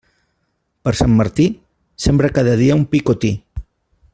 Per 0.87 0.93
Sant 1.01 1.13
Martí, 1.19 1.45
sembra 2.07 2.33
cada 2.39 2.57
dia 2.63 2.79
un 2.81 2.85
picotí. 2.95 3.35